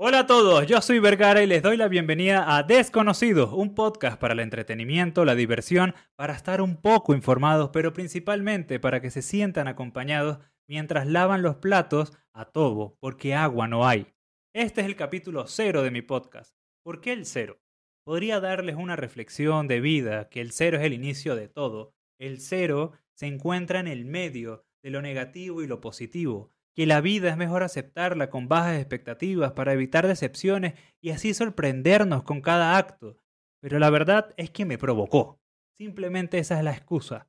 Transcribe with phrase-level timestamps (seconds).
[0.00, 4.16] Hola a todos, yo soy Vergara y les doy la bienvenida a Desconocidos, un podcast
[4.16, 9.22] para el entretenimiento, la diversión, para estar un poco informados, pero principalmente para que se
[9.22, 10.38] sientan acompañados
[10.68, 14.06] mientras lavan los platos a todo, porque agua no hay.
[14.54, 16.54] Este es el capítulo cero de mi podcast.
[16.84, 17.58] ¿Por qué el cero?
[18.04, 21.92] Podría darles una reflexión de vida, que el cero es el inicio de todo.
[22.20, 27.00] El cero se encuentra en el medio de lo negativo y lo positivo que la
[27.00, 32.78] vida es mejor aceptarla con bajas expectativas para evitar decepciones y así sorprendernos con cada
[32.78, 33.16] acto.
[33.58, 35.40] Pero la verdad es que me provocó.
[35.76, 37.26] Simplemente esa es la excusa.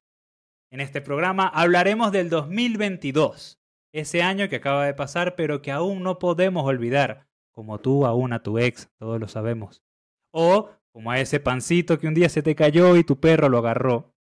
[0.69, 3.59] En este programa hablaremos del 2022,
[3.91, 8.33] ese año que acaba de pasar pero que aún no podemos olvidar, como tú aún
[8.33, 9.81] a tu ex, todos lo sabemos.
[10.29, 13.57] O como a ese pancito que un día se te cayó y tu perro lo
[13.57, 14.13] agarró.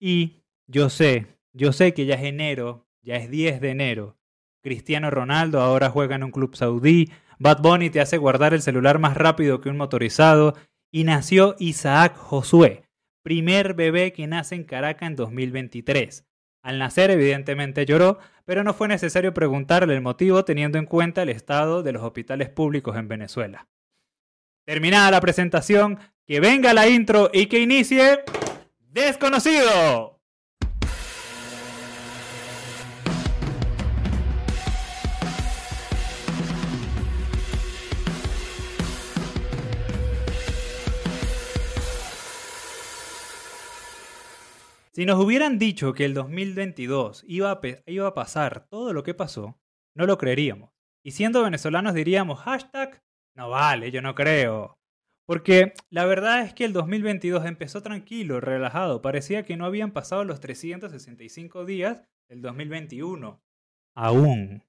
[0.00, 4.16] Y yo sé, yo sé que ya es enero ya es 10 de enero.
[4.62, 7.12] Cristiano Ronaldo ahora juega en un club saudí.
[7.38, 10.54] Bad Bunny te hace guardar el celular más rápido que un motorizado.
[10.90, 12.84] Y nació Isaac Josué,
[13.22, 16.24] primer bebé que nace en Caracas en 2023.
[16.62, 21.28] Al nacer evidentemente lloró, pero no fue necesario preguntarle el motivo teniendo en cuenta el
[21.28, 23.68] estado de los hospitales públicos en Venezuela.
[24.64, 28.20] Terminada la presentación, que venga la intro y que inicie
[28.78, 30.13] Desconocido.
[44.94, 49.58] Si nos hubieran dicho que el 2022 iba a, pasar todo lo que pasó,
[49.96, 50.70] no lo creeríamos.
[51.04, 53.02] Y siendo venezolanos diríamos hashtag,
[53.34, 54.78] no vale, yo no creo.
[55.26, 60.22] Porque la verdad es que el 2022 empezó tranquilo, relajado, parecía que no habían pasado
[60.22, 63.42] los 365 días del 2021.
[63.96, 64.62] Aún.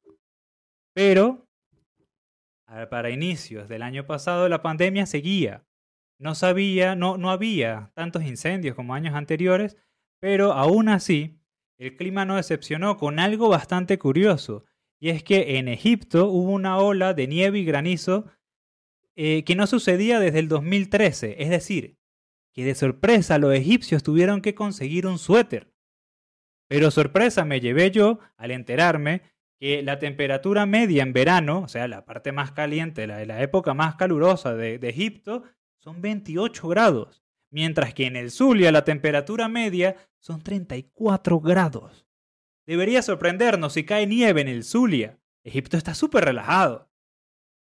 [0.96, 1.46] Pero,
[2.90, 5.68] para inicios del año pasado, la pandemia seguía.
[6.18, 9.78] No sabía, no, no había tantos incendios como años anteriores
[10.26, 11.40] pero aún así,
[11.78, 14.66] el clima no decepcionó con algo bastante curioso,
[15.00, 18.26] y es que en Egipto hubo una ola de nieve y granizo
[19.16, 22.00] eh, que no sucedía desde el 2013, es decir,
[22.56, 25.72] que de sorpresa los egipcios tuvieron que conseguir un suéter.
[26.68, 29.22] Pero sorpresa me llevé yo al enterarme
[29.60, 33.76] que la temperatura media en verano, o sea, la parte más caliente, la la época
[33.76, 35.44] más calurosa de Egipto,
[35.78, 42.08] son 28 grados mientras que en el Zulia la temperatura media son 34 grados.
[42.66, 45.20] Debería sorprendernos si cae nieve en el Zulia.
[45.44, 46.90] Egipto está súper relajado.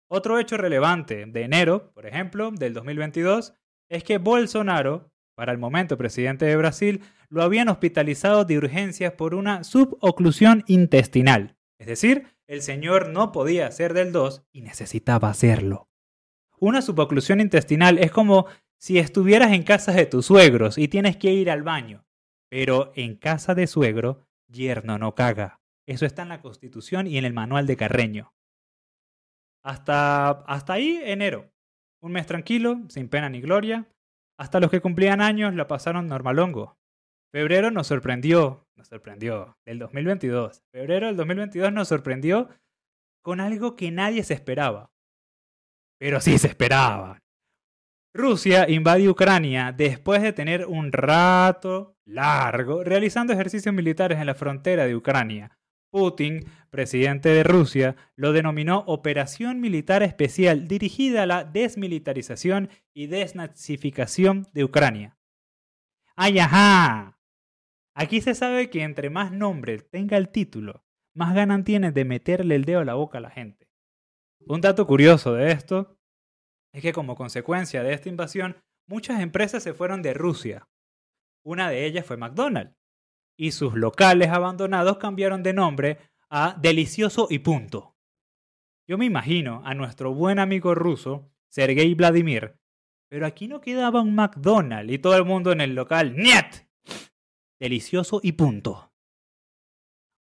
[0.08, 3.54] Otro hecho relevante de enero, por ejemplo, del 2022,
[3.88, 9.34] es que Bolsonaro, para el momento presidente de Brasil, lo habían hospitalizado de urgencias por
[9.34, 11.56] una suboclusión intestinal.
[11.78, 15.88] Es decir, el señor no podía hacer del 2 y necesitaba hacerlo.
[16.60, 18.46] Una suboclusión intestinal es como
[18.78, 22.04] si estuvieras en casa de tus suegros y tienes que ir al baño,
[22.50, 25.60] pero en casa de suegro, yerno no caga.
[25.86, 28.32] Eso está en la Constitución y en el manual de Carreño.
[29.62, 31.50] Hasta, hasta ahí, enero.
[32.02, 33.88] Un mes tranquilo, sin pena ni gloria.
[34.38, 36.76] Hasta los que cumplían años la pasaron normalongo.
[37.32, 40.62] Febrero nos sorprendió, nos sorprendió, del 2022.
[40.72, 42.48] Febrero del 2022 nos sorprendió
[43.22, 44.92] con algo que nadie se esperaba.
[45.98, 47.23] Pero sí se esperaba.
[48.16, 54.86] Rusia invade Ucrania después de tener un rato largo realizando ejercicios militares en la frontera
[54.86, 55.58] de Ucrania.
[55.90, 64.46] Putin, presidente de Rusia, lo denominó Operación Militar Especial dirigida a la desmilitarización y desnazificación
[64.52, 65.18] de Ucrania.
[66.14, 67.18] ¡Ay, ajá!
[67.96, 72.54] Aquí se sabe que entre más nombre tenga el título, más ganan tiene de meterle
[72.54, 73.68] el dedo a la boca a la gente.
[74.46, 75.98] Un dato curioso de esto
[76.74, 78.56] es que como consecuencia de esta invasión,
[78.88, 80.68] muchas empresas se fueron de Rusia.
[81.44, 82.76] Una de ellas fue McDonald's.
[83.38, 85.98] Y sus locales abandonados cambiaron de nombre
[86.28, 87.96] a Delicioso y punto.
[88.88, 92.58] Yo me imagino a nuestro buen amigo ruso, Sergei Vladimir,
[93.08, 96.68] pero aquí no quedaba un McDonald's y todo el mundo en el local, ¡Niet!
[97.60, 98.92] Delicioso y punto.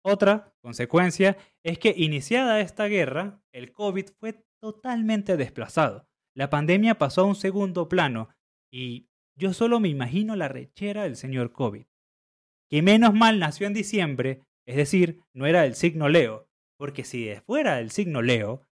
[0.05, 7.23] Otra consecuencia es que iniciada esta guerra, el COVID fue totalmente desplazado la pandemia pasó
[7.23, 8.29] a un segundo plano
[8.73, 11.87] y yo solo me imagino la rechera del señor COVID.
[12.69, 17.35] Que menos mal nació en diciembre, es decir, no era del signo Leo, porque si
[17.47, 18.67] fuera del signo Leo,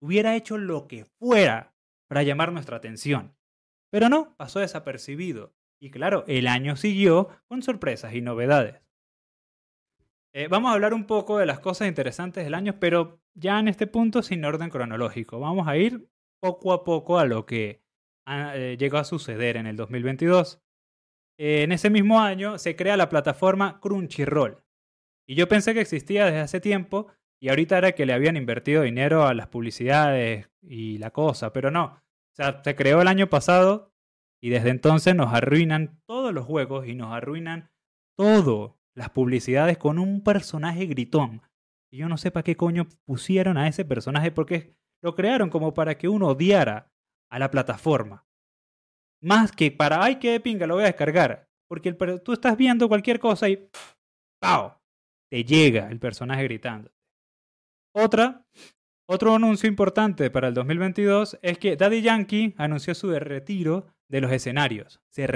[0.00, 1.74] hubiera hecho lo que fuera
[2.08, 3.34] para llamar nuestra atención.
[3.90, 5.54] Pero no, pasó desapercibido.
[5.80, 8.82] Y claro, el año siguió con sorpresas y novedades.
[10.34, 13.68] Eh, vamos a hablar un poco de las cosas interesantes del año, pero ya en
[13.68, 15.40] este punto sin orden cronológico.
[15.40, 16.08] Vamos a ir
[16.42, 17.82] poco a poco a lo que
[18.26, 20.60] eh, llegó a suceder en el 2022.
[21.38, 24.62] en ese mismo año se crea la plataforma Crunchyroll.
[25.26, 27.06] Y yo pensé que existía desde hace tiempo
[27.40, 31.70] y ahorita era que le habían invertido dinero a las publicidades y la cosa, pero
[31.70, 31.84] no.
[31.84, 33.92] O sea, se creó el año pasado
[34.40, 37.70] y desde entonces nos arruinan todos los juegos y nos arruinan
[38.16, 38.78] todo.
[38.94, 41.40] Las publicidades con un personaje gritón.
[41.90, 45.74] Y yo no sé para qué coño pusieron a ese personaje porque lo crearon como
[45.74, 46.90] para que uno odiara
[47.30, 48.26] a la plataforma.
[49.20, 51.48] Más que para, ay, qué pinga, lo voy a descargar.
[51.68, 53.68] Porque tú estás viendo cualquier cosa y
[54.40, 54.74] ¡pau!
[55.30, 56.92] Te llega el personaje gritando.
[57.94, 58.46] Otra,
[59.08, 64.32] otro anuncio importante para el 2022 es que Daddy Yankee anunció su retiro de los
[64.32, 65.00] escenarios.
[65.08, 65.26] Se,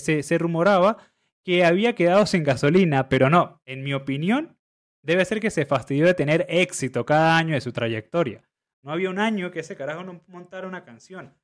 [0.00, 0.96] se, se rumoraba
[1.44, 4.58] que había quedado sin gasolina, pero no, en mi opinión,
[5.02, 8.49] debe ser que se fastidió de tener éxito cada año de su trayectoria.
[8.82, 11.34] No había un año que ese carajo no montara una canción,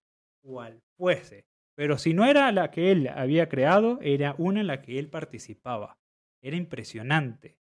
[0.43, 1.47] cual fuese.
[1.75, 5.11] Pero si no era la que él había creado, era una en la que él
[5.11, 5.99] participaba.
[6.43, 7.59] Era impresionante.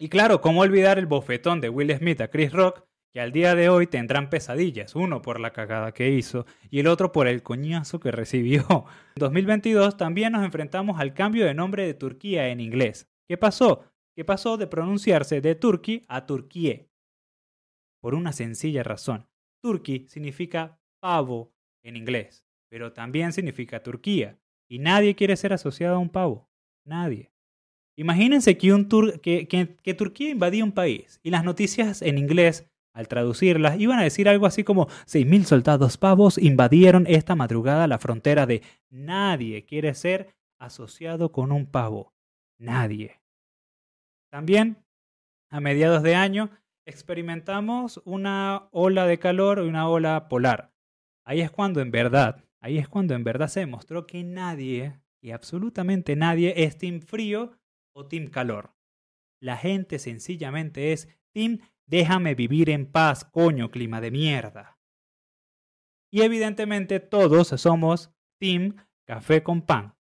[0.00, 3.54] Y claro, ¿cómo olvidar el bofetón de Will Smith a Chris Rock, que al día
[3.54, 7.42] de hoy tendrán pesadillas, uno por la cagada que hizo y el otro por el
[7.42, 8.64] coñazo que recibió.
[9.16, 13.08] En 2022 también nos enfrentamos al cambio de nombre de Turquía en inglés.
[13.26, 13.84] ¿Qué pasó?
[14.14, 16.87] Que pasó de pronunciarse de Turquía a Turquie.
[18.00, 19.28] Por una sencilla razón.
[19.62, 21.52] Turkey significa pavo
[21.82, 24.38] en inglés, pero también significa Turquía.
[24.68, 26.48] Y nadie quiere ser asociado a un pavo.
[26.84, 27.32] Nadie.
[27.96, 33.80] Imagínense que, un que, Turquía invadía un país y las noticias en inglés, al traducirlas,
[33.80, 38.62] iban a decir algo así como 6.000 soldados pavos invadieron esta madrugada la frontera de
[38.88, 42.14] nadie quiere ser asociado con un pavo.
[42.56, 43.20] Nadie.
[44.30, 44.84] También,
[45.50, 46.50] a mediados de año,
[46.88, 50.72] experimentamos una ola de calor y una ola polar.
[51.22, 55.32] Ahí es cuando en verdad, ahí es cuando en verdad se demostró que nadie, y
[55.32, 57.58] absolutamente nadie, es team frío
[57.94, 58.74] o Team Calor.
[59.40, 64.78] La gente sencillamente es Team Déjame vivir en paz, coño, clima de mierda.
[66.10, 68.76] Y evidentemente todos somos Team
[69.06, 69.94] Café con Pan.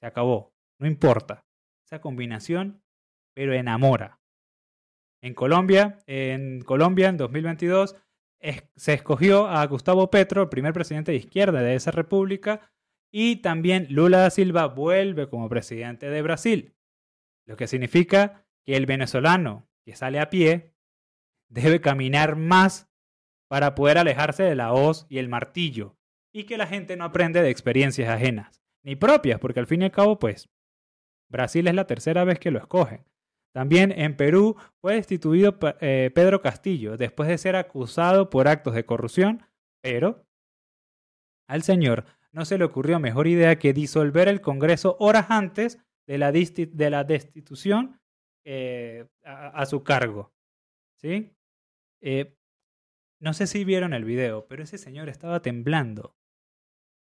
[0.00, 0.54] Se acabó.
[0.78, 1.44] No importa.
[1.84, 2.82] Esa combinación,
[3.34, 4.20] pero enamora.
[5.24, 7.96] En Colombia, en Colombia en 2022
[8.76, 12.70] se escogió a Gustavo Petro, el primer presidente de izquierda de esa república,
[13.10, 16.74] y también Lula da Silva vuelve como presidente de Brasil.
[17.46, 20.74] Lo que significa que el venezolano que sale a pie
[21.48, 22.92] debe caminar más
[23.48, 25.96] para poder alejarse de la hoz y el martillo,
[26.34, 29.84] y que la gente no aprende de experiencias ajenas, ni propias, porque al fin y
[29.86, 30.50] al cabo, pues,
[31.30, 33.06] Brasil es la tercera vez que lo escogen.
[33.54, 38.84] También en Perú fue destituido eh, Pedro Castillo después de ser acusado por actos de
[38.84, 39.46] corrupción,
[39.80, 40.26] pero
[41.48, 45.78] al señor no se le ocurrió mejor idea que disolver el Congreso horas antes
[46.08, 48.00] de la, de la destitución
[48.44, 50.32] eh, a, su cargo.
[51.00, 51.30] ¿Sí?
[52.02, 52.36] Eh,
[53.20, 56.16] no sé si vieron el video, pero ese señor estaba temblando.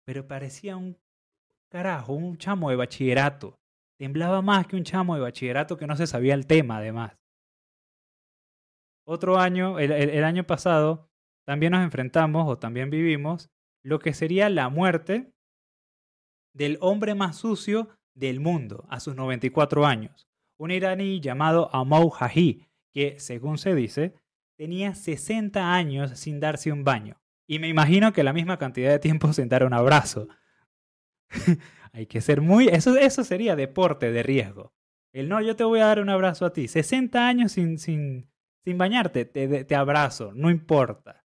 [0.04, 0.98] Pero parecía un
[1.70, 3.58] carajo, un chamo de bachillerato.
[4.02, 7.16] Temblaba más que un chamo de bachillerato que no se sabía el tema, además.
[9.06, 11.08] Otro año, el año pasado,
[11.46, 13.52] también nos enfrentamos o también vivimos
[13.84, 15.32] lo que sería la muerte
[16.52, 22.66] del hombre más sucio del mundo a sus 94 años, un iraní llamado Amou Haji,
[22.92, 24.16] que, según se dice,
[24.58, 27.22] tenía 60 años sin darse un baño.
[27.46, 30.26] Y me imagino que la misma cantidad de tiempo sin dar un abrazo.
[31.94, 32.68] Hay que ser muy...
[32.68, 34.72] Eso, eso sería deporte de riesgo.
[35.12, 36.68] El no, yo te voy a dar un abrazo a ti.
[36.68, 38.30] 60 años sin, sin,
[38.64, 41.24] sin bañarte, te, te abrazo, no importa.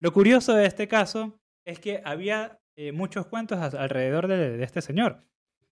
[0.00, 4.82] Lo curioso de este caso es que había eh, muchos cuentos alrededor de, de, este
[4.82, 5.24] señor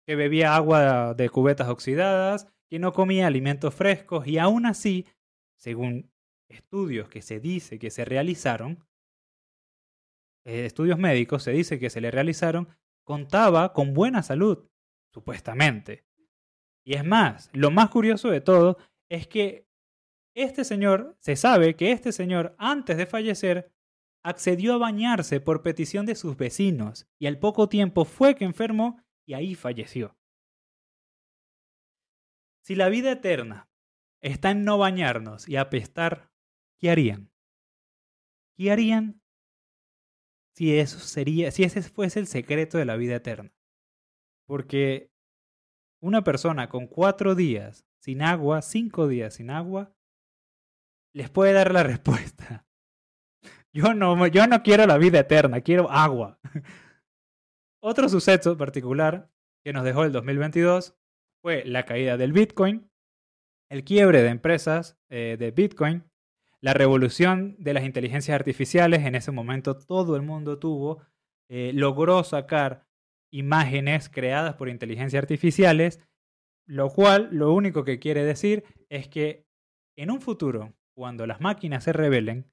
[0.07, 5.07] que bebía agua de cubetas oxidadas, que no comía alimentos frescos y aún así,
[5.57, 6.11] según
[6.49, 8.87] estudios que se dice que se realizaron,
[10.47, 12.69] eh, estudios médicos se dice que se le realizaron,
[13.09, 14.69] contaba con buena salud,
[15.15, 16.05] supuestamente.
[16.85, 18.77] Y es más, lo más curioso de todo
[19.09, 19.67] es que
[20.35, 23.73] este señor, se sabe que este señor, antes de fallecer,
[24.23, 29.03] accedió a bañarse por petición de sus vecinos y al poco tiempo fue que enfermó
[29.25, 30.15] y ahí falleció.
[32.61, 33.71] Si la vida eterna
[34.21, 36.31] está en no bañarnos y apestar,
[36.77, 37.33] ¿qué harían?
[38.55, 39.23] ¿Qué harían
[40.59, 43.53] si eso sería, si ese fuese el secreto de la vida eterna?
[44.45, 45.13] Porque
[46.03, 49.95] una persona con cuatro días sin agua, cinco días sin agua,
[51.15, 52.67] les puede dar la respuesta.
[53.73, 56.41] Yo no, yo no quiero la vida eterna, quiero agua.
[57.81, 59.31] Otro suceso particular
[59.63, 60.99] que nos dejó el 2022
[61.41, 62.91] fue la caída del Bitcoin,
[63.71, 66.08] el quiebre de empresas eh, de Bitcoin,
[66.63, 69.05] la revolución de las inteligencias artificiales.
[69.05, 71.03] En ese momento todo el mundo tuvo,
[71.49, 72.87] eh, logró sacar
[73.33, 76.01] imágenes creadas por inteligencias artificiales,
[76.67, 79.47] lo cual lo único que quiere decir es que
[79.97, 82.51] en un futuro, cuando las máquinas se rebelen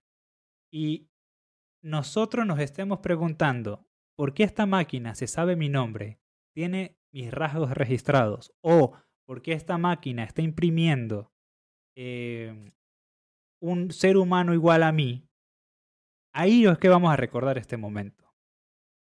[0.72, 1.10] y
[1.84, 6.20] nosotros nos estemos preguntando, ¿por qué esta máquina se sabe mi nombre?
[6.54, 8.54] Tiene mis rasgos registrados.
[8.62, 8.94] O
[9.26, 11.32] ¿por qué esta máquina está imprimiendo
[11.96, 12.72] em,
[13.66, 15.28] un ser humano igual a mí?
[16.34, 18.26] Ahí es que vamos a recordar este momento.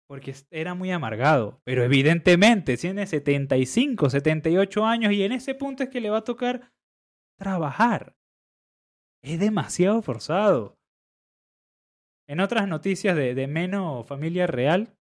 [0.08, 1.62] porque era muy amargado.
[1.66, 6.24] Pero evidentemente tiene 75, 78 años y en ese punto es que le va a
[6.24, 6.72] tocar
[7.38, 8.16] trabajar.
[9.22, 10.78] Es demasiado forzado.
[12.30, 14.98] En otras noticias de, de menos familia real,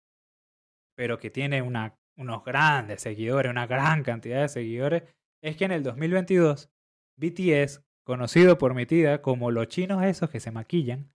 [0.95, 5.03] pero que tiene unos grandes seguidores, una gran cantidad de seguidores,
[5.43, 6.71] es que en el 2022
[7.17, 11.11] BTS, conocido por mi tía como los chinos esos que se maquillan,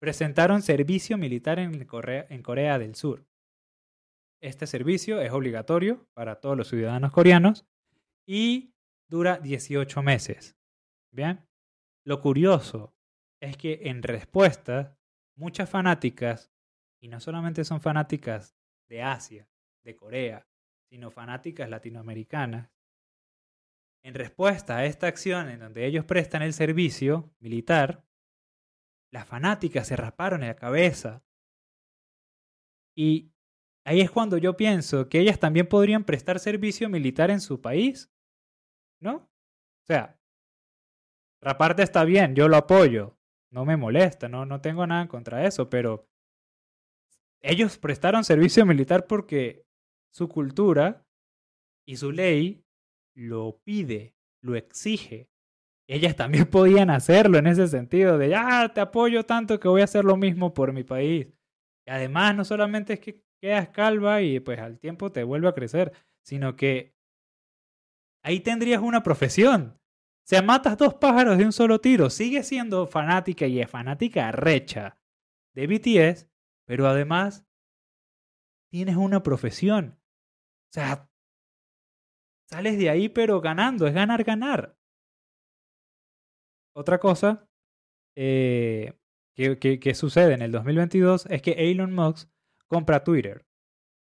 [0.00, 3.26] presentaron servicio militar en Corea, en Corea del Sur.
[4.40, 7.64] Este servicio es obligatorio para todos los ciudadanos coreanos
[8.26, 8.74] y
[9.08, 10.56] dura 18 meses.
[11.12, 11.46] Bien,
[12.04, 12.94] lo curioso
[13.40, 14.98] es que en respuesta,
[15.36, 16.52] muchas fanáticas,
[17.00, 18.56] y no solamente son fanáticas
[18.88, 19.48] de Asia,
[19.84, 20.48] de Corea,
[20.90, 22.70] sino fanáticas latinoamericanas,
[24.04, 28.04] en respuesta a esta acción en donde ellos prestan el servicio militar,
[29.12, 31.22] las fanáticas se raparon la cabeza.
[32.96, 33.32] Y
[33.84, 38.10] ahí es cuando yo pienso que ellas también podrían prestar servicio militar en su país.
[39.00, 39.16] ¿No?
[39.16, 40.20] O sea,
[41.40, 43.18] raparte está bien, yo lo apoyo,
[43.50, 46.08] no me molesta, no, no tengo nada contra eso, pero
[47.40, 49.66] ellos prestaron servicio militar porque
[50.12, 51.04] su cultura
[51.84, 52.61] y su ley
[53.14, 55.30] lo pide, lo exige.
[55.88, 59.84] Ellas también podían hacerlo en ese sentido de, ah, te apoyo tanto que voy a
[59.84, 61.28] hacer lo mismo por mi país.
[61.86, 65.54] Y además, no solamente es que quedas calva y pues al tiempo te vuelve a
[65.54, 65.92] crecer,
[66.22, 66.94] sino que
[68.22, 69.78] ahí tendrías una profesión.
[69.78, 72.08] O sea, matas dos pájaros de un solo tiro.
[72.08, 74.98] Sigue siendo fanática y es fanática recha
[75.54, 76.28] de BTS,
[76.64, 77.44] pero además
[78.70, 79.98] tienes una profesión.
[80.70, 81.11] O sea,
[82.52, 84.76] sales de ahí pero ganando, es ganar, ganar.
[86.74, 87.48] Otra cosa
[88.16, 88.94] eh,
[89.34, 92.30] que, sucede en el 2022 es que Elon Musk
[92.66, 93.46] compra Twitter.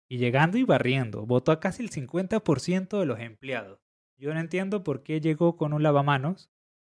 [0.09, 3.79] Y llegando y barriendo, votó a casi el 50% de los empleados.
[4.17, 6.49] Yo no entiendo por qué llegó con un lavamanos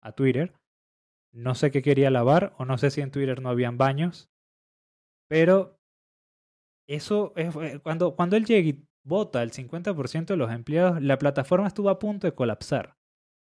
[0.02, 0.54] a Twitter.
[1.34, 4.30] No sé qué quería lavar o no sé si en Twitter no habían baños.
[5.28, 5.80] Pero
[6.88, 11.18] eso es eh, cuando, cuando él llega y vota el 50% de los empleados, la
[11.18, 12.98] plataforma estuvo a punto de colapsar.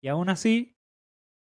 [0.02, 0.78] Y aún así,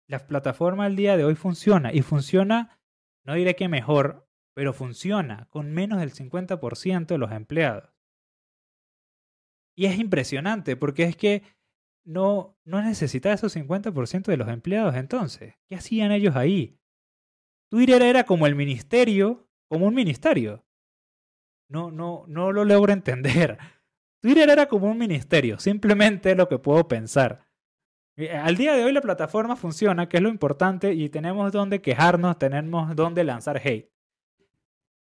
[0.07, 1.93] la plataforma al día de hoy funciona.
[1.93, 2.79] Y funciona,
[3.25, 7.93] no diré que mejor, pero funciona con menos del 50% de los empleados.
[9.75, 11.43] Y es impresionante porque es que
[12.03, 15.55] no, no necesitaba esos 50% de los empleados entonces.
[15.67, 16.79] ¿Qué hacían ellos ahí?
[17.69, 20.65] Twitter era como el ministerio, como un ministerio.
[21.69, 23.57] No, no, no lo logro entender.
[24.27, 27.47] Twitter era como un ministerio, simplemente lo que puedo pensar.
[28.17, 31.81] Eh, al día de hoy la plataforma funciona, que es lo importante, y tenemos donde
[31.81, 33.89] quejarnos, tenemos donde lanzar hate.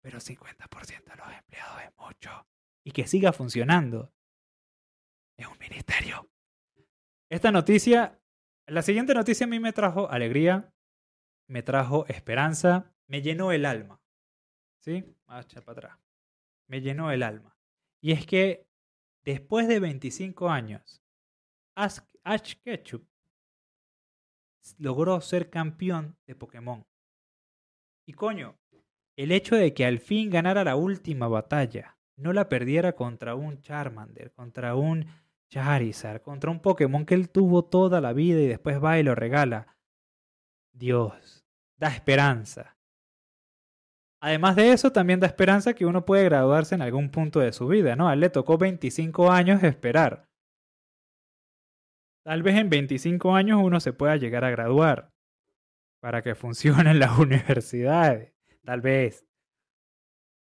[0.03, 2.47] Pero 50% de los empleados es mucho.
[2.85, 4.13] Y que siga funcionando.
[5.39, 6.29] Es un ministerio.
[7.31, 8.21] Esta noticia,
[8.67, 10.71] la siguiente noticia a mí me trajo alegría,
[11.49, 14.03] me trajo esperanza, me llenó el alma.
[14.81, 15.17] ¿Sí?
[15.25, 15.99] Vamos a echar para atrás.
[16.69, 17.57] Me llenó el alma.
[18.03, 18.67] Y es que
[19.25, 21.03] después de 25 años,
[21.75, 23.07] Ash Ketchup
[24.79, 26.87] logró ser campeón de Pokémon.
[28.07, 28.59] Y coño,
[29.17, 33.61] el hecho de que al fin ganara la última batalla, no la perdiera contra un
[33.61, 35.07] Charmander, contra un
[35.49, 39.15] Charizard, contra un Pokémon que él tuvo toda la vida y después va y lo
[39.15, 39.77] regala.
[40.73, 41.45] Dios,
[41.77, 42.74] da esperanza.
[44.25, 47.67] Además de eso, también da esperanza que uno puede graduarse en algún punto de su
[47.69, 48.11] vida, ¿no?
[48.11, 50.31] Él le tocó 25 años esperar.
[52.25, 55.13] Tal vez en 25 años uno se pueda llegar a graduar
[56.01, 58.33] para que funcionen las universidades.
[58.65, 59.27] Tal vez.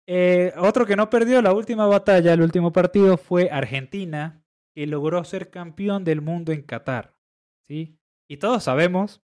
[0.06, 4.44] Eh, otro que no perdió la última batalla, el último partido, fue Argentina,
[4.76, 7.16] que logró ser campeón del mundo en Qatar.
[7.62, 7.98] ¿sí?
[8.28, 9.24] Y todos sabemos,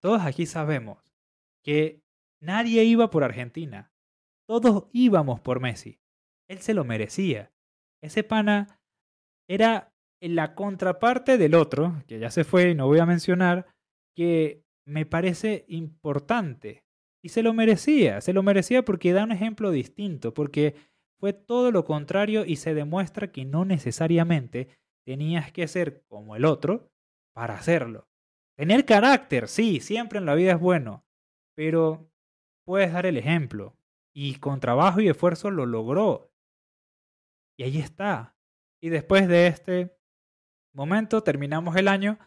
[0.00, 1.14] todos aquí sabemos,
[1.62, 2.03] que
[2.44, 3.92] nadie iba por Argentina.
[4.46, 5.98] Todos íbamos por Messi.
[6.48, 7.52] Él se lo merecía.
[8.02, 8.80] Ese pana
[9.48, 13.66] era la contraparte del otro, que ya se fue y no voy a mencionar,
[14.14, 16.84] que me parece importante.
[17.22, 20.74] Y se lo merecía, se lo merecía porque da un ejemplo distinto, porque
[21.18, 24.68] fue todo lo contrario y se demuestra que no necesariamente
[25.06, 26.90] tenías que ser como el otro
[27.34, 28.08] para hacerlo.
[28.56, 31.04] Tener carácter, sí, siempre en la vida es bueno,
[31.56, 32.10] pero
[32.64, 33.76] puedes dar el ejemplo.
[34.12, 36.30] Y con trabajo y esfuerzo lo logró.
[37.56, 38.36] Y ahí está.
[38.80, 39.96] Y después de este
[40.72, 42.18] momento terminamos el año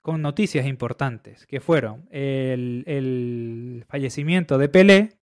[0.00, 5.18] con noticias importantes, que fueron el, fallecimiento de Pelé,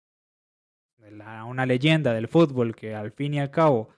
[1.47, 3.89] una leyenda del fútbol que al fin y al cabo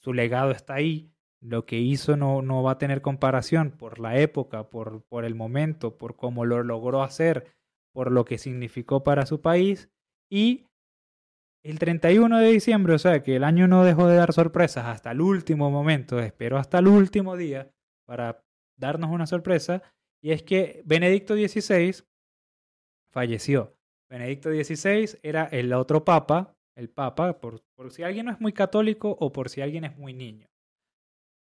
[0.00, 4.18] su legado está ahí, lo que hizo no, no va a tener comparación por la
[4.18, 7.54] época, por, por el momento, por cómo lo logró hacer,
[7.92, 9.90] por lo que significó para su país
[10.34, 10.66] y
[11.62, 15.12] el 31 de diciembre, o sea que el año no dejó de dar sorpresas hasta
[15.12, 17.70] el último momento, esperó hasta el último día
[18.04, 18.44] para
[18.76, 19.80] darnos una sorpresa,
[20.20, 22.04] y es que Benedicto XVI
[23.12, 23.76] falleció.
[24.10, 28.52] Benedicto XVI era el otro papa, el papa, por, por si alguien no es muy
[28.52, 30.48] católico o por si alguien es muy niño,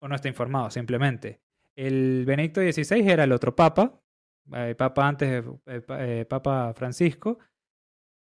[0.02, 1.40] o no está informado simplemente.
[1.74, 3.98] El Benedicto XVI era el otro papa,
[4.52, 7.38] el eh, papa antes, el, eh, Papa Francisco.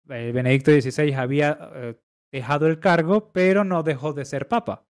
[0.09, 2.01] El Benedicto XVI había eh,
[2.33, 4.87] dejado el cargo, pero no dejó de ser papa.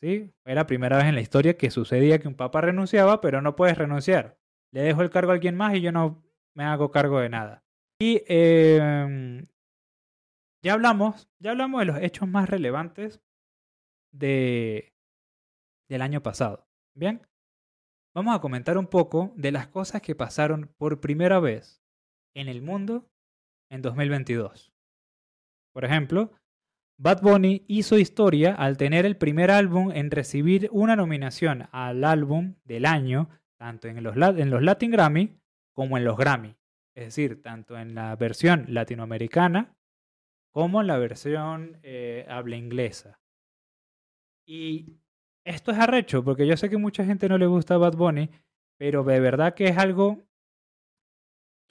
[0.00, 0.32] ¿sí?
[0.44, 3.56] Era la primera vez en la historia que sucedía que un papa renunciaba, pero no
[3.56, 4.38] puedes renunciar.
[4.72, 6.22] Le dejo el cargo a alguien más y yo no
[6.54, 7.64] me hago cargo de nada.
[8.00, 9.46] Y em,
[10.62, 13.22] ya hablamos, ya hablamos de los hechos más relevantes
[14.12, 14.94] de,
[15.88, 16.68] del año pasado.
[16.96, 17.26] Bien,
[18.14, 21.82] vamos a comentar un poco de las cosas que pasaron por primera vez
[22.34, 23.10] en el mundo
[23.74, 24.72] en 2022.
[25.72, 26.32] Por ejemplo,
[26.96, 32.54] Bad Bunny hizo historia al tener el primer álbum en recibir una nominación al álbum
[32.64, 35.36] del año, tanto en los, en los Latin Grammy
[35.74, 36.54] como en los Grammy.
[36.96, 39.76] Es decir, tanto en la versión latinoamericana
[40.52, 43.18] como en la versión eh, habla inglesa.
[44.46, 45.00] Y
[45.44, 48.30] esto es arrecho, porque yo sé que mucha gente no le gusta Bad Bunny,
[48.78, 50.22] pero de verdad que es algo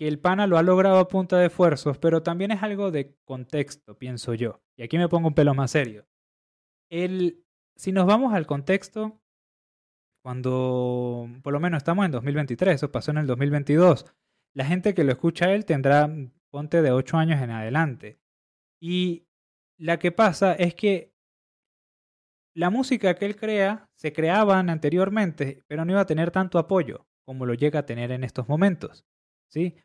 [0.08, 3.98] el pana lo ha logrado a punta de esfuerzos, pero también es algo de contexto,
[3.98, 4.62] pienso yo.
[4.76, 6.08] Y aquí me pongo un pelo más serio.
[6.89, 7.44] El,
[7.76, 9.22] si nos vamos al contexto,
[10.24, 14.06] cuando por lo menos estamos en 2023, eso pasó en el 2022,
[14.54, 16.10] la gente que lo escucha a él tendrá,
[16.50, 18.20] ponte, de 8 años en adelante.
[18.80, 19.28] Y
[19.78, 21.13] la que pasa es que
[22.56, 27.08] la música que él crea se creaban anteriormente, pero no iba a tener tanto apoyo
[27.26, 29.06] como lo llega a tener en estos momentos.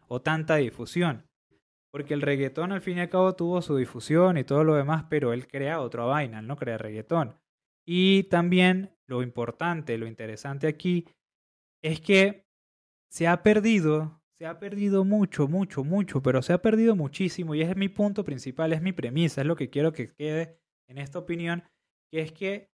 [0.08, 1.24] O tanta difusión.
[1.90, 5.06] Porque el reggaetón al fin y al cabo tuvo su difusión y todo lo demás,
[5.08, 7.36] pero él crea otra vaina, no crea reggaetón.
[7.86, 11.06] Y también lo importante, lo interesante aquí
[11.82, 12.46] es que
[13.10, 17.62] se ha perdido, se ha perdido mucho, mucho, mucho, pero se ha perdido muchísimo y
[17.62, 21.18] es mi punto principal, es mi premisa, es lo que quiero que quede en esta
[21.18, 21.64] opinión,
[22.10, 22.70] que es que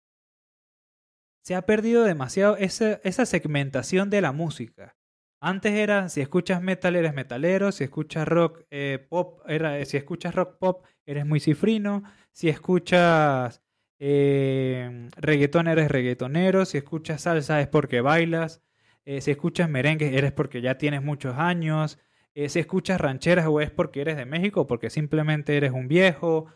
[1.44, 4.96] se ha perdido demasiado esa segmentación de la música.
[5.44, 10.36] Antes era, si escuchas metal eres metalero, si escuchas rock eh, pop, era, si escuchas
[10.36, 13.60] rock pop eres muy cifrino, si escuchas
[13.98, 18.62] eh, reggaetón eres reggaetonero, si escuchas salsa es porque bailas,
[19.04, 21.98] eh, si escuchas merengue eres porque ya tienes muchos años,
[22.34, 26.46] eh, si escuchas rancheras o es porque eres de México porque simplemente eres un viejo,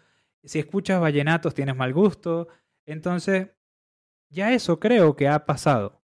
[0.44, 2.46] si escuchas vallenatos tienes mal gusto,
[2.86, 3.48] entonces
[4.30, 6.05] ya eso creo que ha pasado.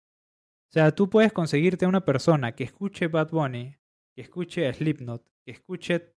[0.74, 3.76] Sea, tú puedes conseguirte a una persona que escuche Bad Bunny,
[4.12, 6.12] que escuche Slipknot, que escuche...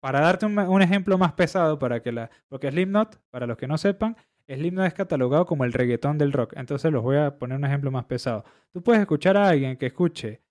[0.00, 2.30] Para darte un, ejemplo más pesado, para que la...
[2.48, 6.52] porque Slipknot, para los que no sepan, Slipknot es catalogado como el reggaetón del rock.
[6.58, 8.44] Entonces los voy a poner un ejemplo más pesado.
[8.70, 10.42] Tú puedes escuchar a alguien que escuche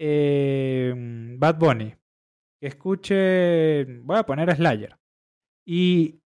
[0.00, 0.92] eh,
[1.38, 1.94] Bad Bunny,
[2.60, 4.98] que escuche, voy a poner a Slayer,
[5.64, 6.20] y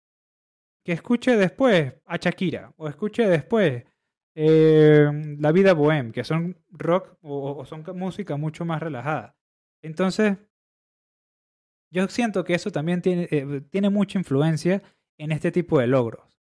[0.85, 3.83] que escuche después a Shakira, o escuche después
[4.39, 9.35] eh, La Vida Bohem, que son rock o, son música mucho más relajada.
[9.81, 10.37] Entonces,
[11.91, 14.83] yo siento que eso también tiene, eh, tiene mucha influencia
[15.17, 16.39] en este tipo de logros.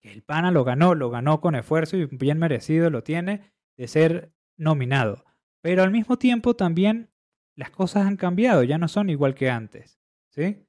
[0.00, 4.32] El pana lo ganó, lo ganó con esfuerzo y bien merecido lo tiene de ser
[4.56, 5.22] nominado.
[5.60, 7.10] Pero al mismo tiempo también
[7.54, 10.00] las cosas han cambiado, ya no son igual que antes.
[10.30, 10.64] ¿Sí?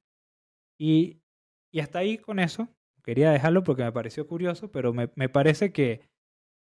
[0.78, 1.22] Y,
[1.70, 2.68] y hasta ahí con eso,
[3.02, 6.07] quería dejarlo porque me pareció curioso, pero me, me parece que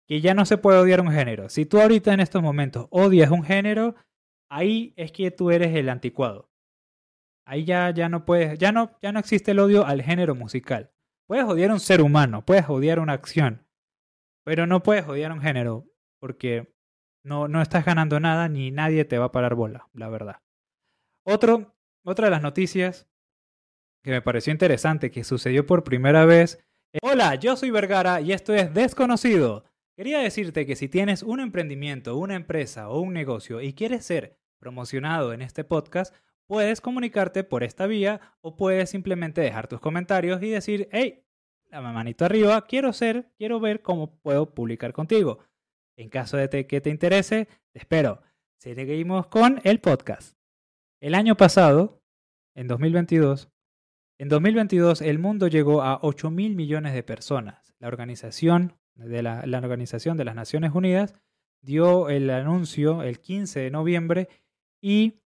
[0.07, 1.49] que ya no se puede odiar un género.
[1.49, 3.95] Si tú ahorita en estos momentos odias un género,
[4.51, 6.51] ahí es que tú eres el anticuado.
[7.47, 10.93] Ahí ya, ya no puedes, ya no, ya no existe el odio al género musical.
[11.27, 13.67] Puedes odiar a un ser humano, puedes odiar una acción,
[14.45, 15.87] pero no puedes odiar un género
[16.21, 16.75] porque
[17.23, 20.43] no, no estás ganando nada ni nadie te va a parar bola, la verdad.
[21.27, 23.09] Otro, otra de las noticias
[24.03, 26.63] que me pareció interesante, que sucedió por primera vez.
[27.03, 29.65] Hola, yo soy Vergara y esto es Desconocido.
[29.97, 34.37] Quería decirte que si tienes un emprendimiento, una empresa o un negocio y quieres ser
[34.59, 36.13] promocionado en este podcast,
[36.47, 41.25] puedes comunicarte por esta vía o puedes simplemente dejar tus comentarios y decir, hey,
[41.71, 45.39] la manito arriba, quiero ser, quiero ver cómo puedo publicar contigo.
[45.97, 48.21] En caso de que te interese, te espero.
[48.59, 50.37] Seguimos con el podcast.
[51.01, 52.03] El año pasado,
[52.57, 53.49] en 2022,
[54.19, 57.75] en 2022 el mundo llegó a 8 mil millones de personas.
[57.79, 61.15] La Organización de la, Organización de las Naciones Unidas,
[61.63, 64.29] dio el anuncio el 15 de noviembre
[64.83, 65.21] y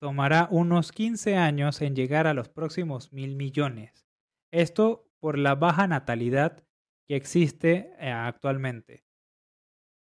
[0.00, 4.06] tomará unos 15 años en llegar a los próximos mil millones.
[4.52, 6.64] Esto por la baja natalidad
[7.08, 9.04] que existe eh, actualmente.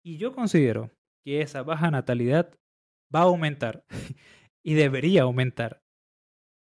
[0.04, 0.92] Y yo considero
[1.24, 2.58] que esa baja natalidad
[3.14, 3.86] va a aumentar
[4.64, 5.84] y debería aumentar.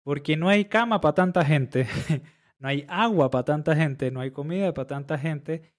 [0.03, 1.87] Porque no hay cama para tanta gente,
[2.59, 5.74] no hay agua para tanta gente, no hay comida para tanta gente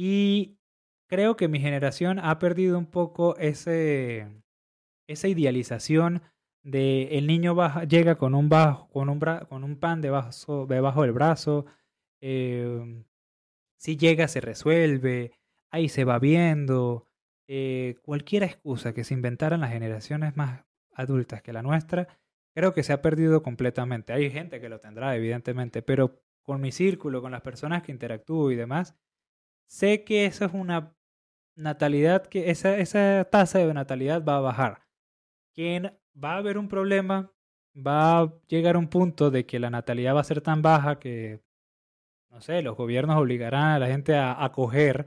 [0.00, 0.56] y
[1.08, 4.28] creo que mi generación ha perdido un poco ese,
[5.08, 6.22] esa idealización
[6.62, 11.02] de el niño baja, llega con un, bajo, con un, con un pan debajo, debajo
[11.02, 11.66] del brazo,
[12.20, 13.02] eh,
[13.76, 15.32] si llega se resuelve,
[15.72, 17.08] ahí se va viendo,
[17.48, 22.06] eh, cualquier excusa que se inventaran las generaciones más adultas que la nuestra,
[22.54, 24.12] creo que se ha perdido completamente.
[24.12, 28.52] Hay gente que lo tendrá, evidentemente, pero con mi círculo, con las personas que interactúo
[28.52, 28.94] y demás,
[29.68, 30.94] sé que eso es una
[31.54, 34.82] natalidad, que esa, esa tasa de natalidad va a bajar.
[35.54, 37.30] Que va a haber un problema,
[37.74, 41.42] va a llegar un punto de que la natalidad va a ser tan baja que,
[42.30, 45.06] no sé, los gobiernos obligarán a la gente a acoger,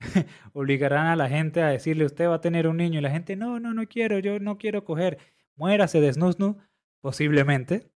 [0.52, 3.36] obligarán a la gente a decirle, usted va a tener un niño, y la gente,
[3.36, 5.18] no, no, no quiero, yo no quiero coger,
[5.56, 6.58] muérase de snusnu,
[7.00, 7.90] posiblemente,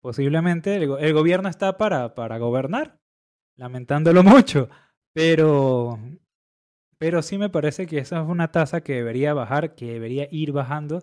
[0.00, 3.00] posiblemente, el, el gobierno está para, para gobernar,
[3.56, 4.68] lamentándolo mucho.
[5.16, 5.98] Pero,
[6.98, 10.52] pero sí me parece que esa es una tasa que debería bajar, que debería ir
[10.52, 11.02] bajando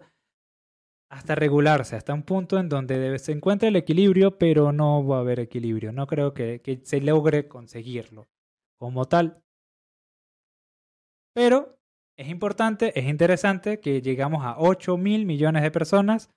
[1.09, 5.21] hasta regularse, hasta un punto en donde se encuentre el equilibrio, pero no va a
[5.21, 5.91] haber equilibrio.
[5.91, 8.27] No creo que, que se logre conseguirlo
[8.77, 9.41] como tal.
[11.33, 11.79] Pero
[12.15, 16.29] es importante, es interesante que llegamos a 8 mil millones de personas.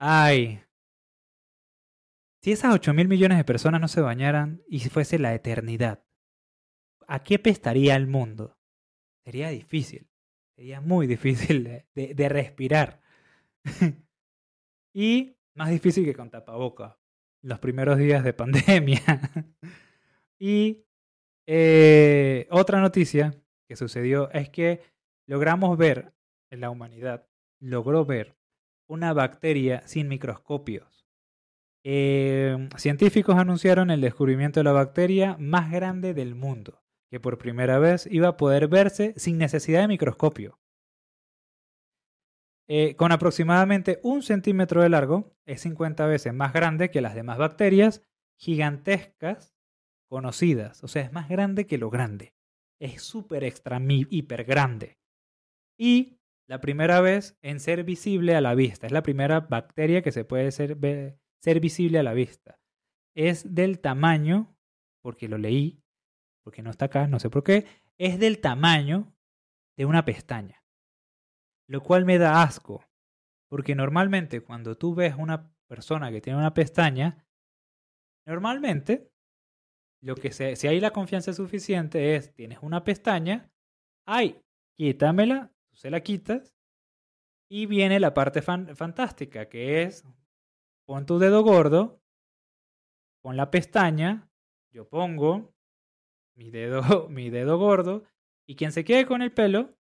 [0.00, 0.62] Ay,
[2.42, 6.07] si esas 8 mil millones de personas no se bañaran y fuese la eternidad,
[7.08, 8.56] ¿a qué pestaría el mundo?
[9.24, 10.08] Sería difícil,
[10.54, 13.00] sería muy difícil de, respirar.
[14.94, 16.98] Y más difícil que con tapaboca,
[17.42, 19.00] los primeros días de pandemia.
[20.40, 20.86] y
[21.46, 23.34] eh, otra noticia
[23.68, 24.80] que sucedió es que
[25.28, 26.14] logramos ver
[26.50, 27.28] en la humanidad,
[27.60, 28.36] logró ver
[28.88, 31.06] una bacteria sin microscopios.
[31.84, 37.78] Eh, científicos anunciaron el descubrimiento de la bacteria más grande del mundo, que por primera
[37.78, 40.58] vez iba a poder verse sin necesidad de microscopio.
[42.70, 47.38] Eh, con aproximadamente un centímetro de largo, es 50 veces más grande que las demás
[47.38, 48.02] bacterias
[48.38, 49.54] gigantescas
[50.08, 50.84] conocidas.
[50.84, 52.34] O sea, es más grande que lo grande.
[52.78, 54.98] Es súper extra, hiper grande.
[55.78, 58.86] Y la primera vez en ser visible a la vista.
[58.86, 60.76] Es la primera bacteria que se puede ser,
[61.42, 62.60] ser visible a la vista.
[63.16, 64.56] Es del tamaño,
[65.02, 65.82] porque lo leí,
[66.48, 67.66] porque no está acá, no sé por qué,
[67.98, 69.14] es del tamaño
[69.76, 70.58] de una pestaña
[71.68, 72.84] lo cual me da asco,
[73.48, 77.24] porque normalmente cuando tú ves una persona que tiene una pestaña,
[78.26, 79.12] normalmente
[80.00, 83.52] lo que si hay la confianza suficiente es, tienes una pestaña,
[84.06, 84.40] ay,
[84.76, 86.56] quítamela, tú se la quitas,
[87.50, 90.04] y viene la parte fantástica, que es,
[90.86, 92.02] pon tu dedo gordo,
[93.22, 94.30] pon la pestaña,
[94.70, 95.54] yo pongo
[96.38, 98.04] mi dedo, mi dedo gordo,
[98.46, 99.76] y quien se quede con el pelo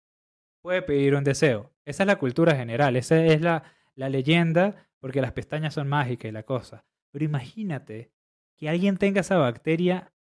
[0.62, 1.74] puede pedir un deseo.
[1.86, 3.64] Esa es la cultura general, esa es la,
[3.96, 6.86] la leyenda, porque las pestañas son mágicas y la cosa.
[7.12, 8.14] Pero imagínate
[8.58, 10.14] que alguien tenga esa bacteria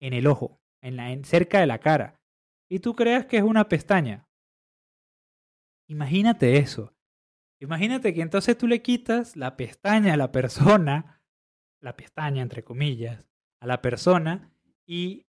[0.00, 2.20] en el ojo, en la, en, cerca de la cara,
[2.70, 4.26] y tú creas que es una pestaña.
[5.88, 6.94] Imagínate eso.
[7.60, 11.22] Imagínate que entonces tú le quitas la pestaña a la persona,
[11.80, 13.28] la pestaña entre comillas,
[13.60, 14.50] a la persona,
[14.86, 15.26] y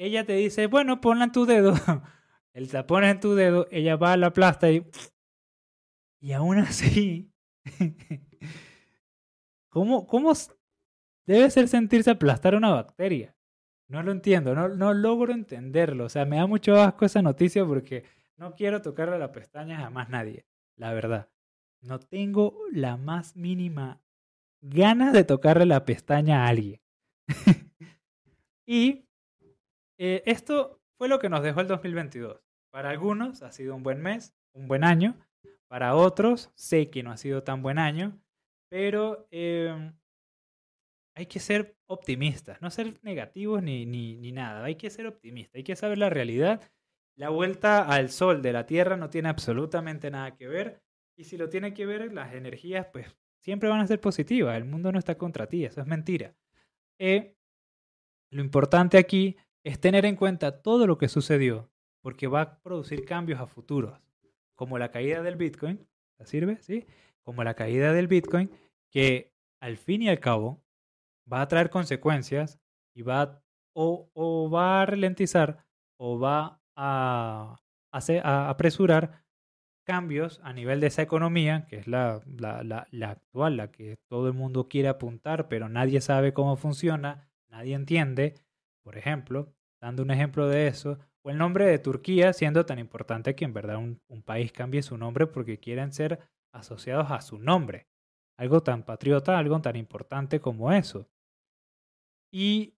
[0.00, 1.74] ella te dice, bueno, ponla en tu dedo.
[2.54, 4.86] el tapón en tu dedo, ella va a la plasta y...
[6.22, 7.32] Y aún así...
[9.70, 10.32] ¿Cómo, ¿Cómo
[11.24, 13.34] debe ser sentirse aplastar una bacteria?
[13.88, 16.04] No lo entiendo, no, no logro entenderlo.
[16.04, 18.04] O sea, me da mucho asco esa noticia porque
[18.36, 20.44] no quiero tocarle la pestaña a nadie,
[20.76, 21.30] la verdad.
[21.80, 24.02] No tengo la más mínima
[24.60, 26.82] ganas de tocarle la pestaña a alguien.
[28.66, 29.06] y
[30.02, 32.42] eh, esto fue lo que nos dejó el 2022.
[32.70, 35.14] Para algunos ha sido un buen mes, un buen año.
[35.68, 38.18] Para otros sé que no ha sido tan buen año,
[38.70, 39.92] pero em,
[41.14, 44.64] hay que ser optimistas, no ser negativos ni, ni, ni nada.
[44.64, 46.62] Hay que ser optimistas, hay que saber la realidad.
[47.14, 50.82] La vuelta al sol de la Tierra no tiene absolutamente nada que ver.
[51.14, 54.56] Y si lo tiene que ver, las energías, pues siempre van a ser positivas.
[54.56, 56.34] El mundo no está contra ti, eso es mentira.
[56.98, 57.36] Eh,
[58.30, 61.70] lo importante aquí es tener en cuenta todo lo que sucedió,
[62.02, 64.00] porque va a producir cambios a futuros,
[64.54, 65.86] como la caída del Bitcoin,
[66.18, 66.58] ¿la sirve?
[66.60, 66.86] ¿Sí?
[67.22, 68.50] Como la caída del Bitcoin,
[68.90, 70.62] que al fin y al cabo
[71.30, 72.58] va a traer consecuencias
[72.94, 73.42] y va
[73.74, 75.64] o, o va a ralentizar
[75.98, 77.60] o va a,
[77.92, 79.24] a apresurar
[79.84, 84.34] cambios a nivel de esa economía, que es la, la, actual, la que todo el
[84.34, 88.34] mundo quiere apuntar, pero nadie sabe cómo funciona, nadie entiende,
[88.82, 93.34] por ejemplo, dando un ejemplo de eso, o el nombre de Turquía siendo tan importante
[93.34, 96.20] que en verdad un, país cambie su nombre porque quieren ser
[96.52, 97.88] asociados a su nombre.
[98.38, 101.08] Algo tan patriota, algo tan importante como eso.
[102.32, 102.74] Y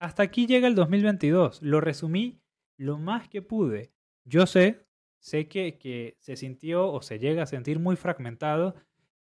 [0.00, 1.62] hasta aquí llega el 2022.
[1.62, 2.40] Lo resumí
[2.78, 3.92] lo más que pude.
[4.24, 4.86] Yo sé,
[5.20, 8.74] sé que, que se sintió o se llega a sentir muy fragmentado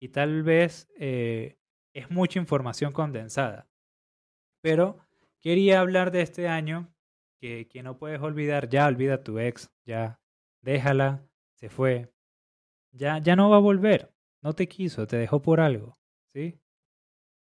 [0.01, 1.57] y tal vez eh,
[1.93, 3.69] es mucha información condensada.
[4.61, 4.99] Pero
[5.41, 6.93] Quería hablar de este año
[7.39, 8.69] que, que no puedes olvidar.
[8.69, 10.19] Ya olvida a tu ex, ya
[10.61, 12.11] déjala, se fue.
[12.91, 14.13] Ya, ya no va a volver.
[14.41, 15.97] No te quiso, te dejó por algo.
[16.33, 16.59] ¿Sí?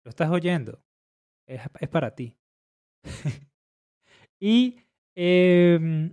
[0.03, 0.83] Lo estás oyendo.
[1.47, 2.37] Es, es para ti.
[4.39, 4.79] y
[5.15, 6.11] eh,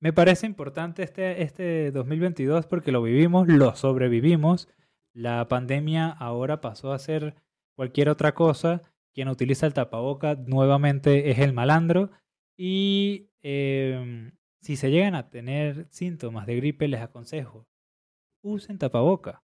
[0.00, 4.68] me parece importante este, este 2022 porque lo vivimos, lo sobrevivimos.
[5.12, 7.34] La pandemia ahora pasó a ser
[7.74, 8.82] cualquier otra cosa
[9.14, 12.10] quien utiliza el tapaboca nuevamente es el malandro.
[12.56, 17.68] Y em, si se llegan a tener síntomas de gripe, les aconsejo,
[18.42, 19.44] usen tapaboca.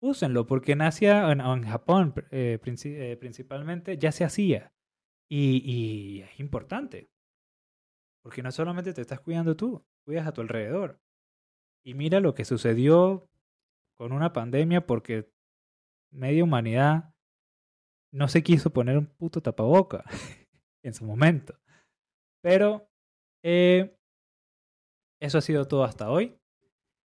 [0.00, 4.74] Úsenlo, porque en Asia, en, Japón eh, eh, principalmente, ya se hacía.
[5.30, 7.10] Y, y es importante.
[8.22, 11.00] Porque no solamente te estás cuidando tú, cuidas a tu alrededor.
[11.82, 13.30] Y mira lo que sucedió
[13.96, 15.30] con una pandemia porque
[16.10, 17.13] media humanidad
[18.14, 20.04] no se quiso poner un puto tapaboca
[20.84, 21.58] en su momento.
[22.42, 22.88] Pero
[23.42, 23.98] eh,
[25.20, 26.38] eso ha sido todo hasta hoy.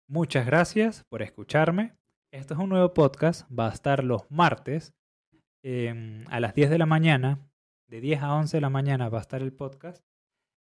[0.08, 1.96] Muchas gracias por escucharme.
[2.32, 4.94] Esto es un nuevo podcast, va a estar los martes
[5.62, 7.38] em, a las 10 de la mañana,
[7.88, 10.04] de 10 a 11 de la mañana va a estar el podcast.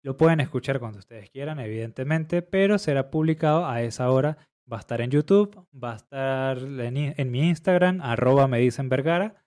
[0.05, 4.37] Lo pueden escuchar cuando ustedes quieran, evidentemente, pero será publicado a esa hora.
[4.71, 9.46] Va a estar en YouTube, va a estar en, mi Instagram, arroba me dicen Vergara.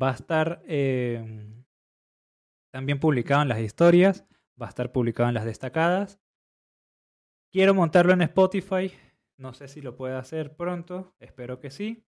[0.00, 1.64] Va a estar em,
[2.72, 4.24] también publicado en las historias,
[4.60, 6.20] va a estar publicado en las destacadas.
[7.52, 8.92] Quiero montarlo en Spotify,
[9.36, 12.04] no sé si lo puedo hacer pronto, espero que sí.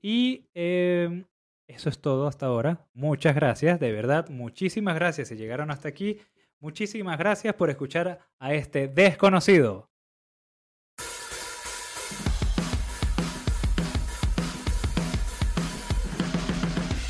[0.00, 1.26] Y em,
[1.66, 2.86] eso es todo hasta ahora.
[2.94, 6.20] Muchas gracias, de verdad, muchísimas gracias si llegaron hasta aquí.
[6.60, 9.87] Muchísimas gracias por escuchar a este desconocido.